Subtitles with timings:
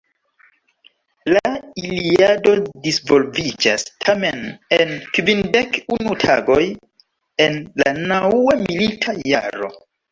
[1.33, 1.43] La
[1.81, 2.55] Iliado
[2.87, 4.43] disvolviĝas tamen
[4.81, 6.61] en kvindek unu tagoj
[7.49, 9.77] en la naŭa milita jaro.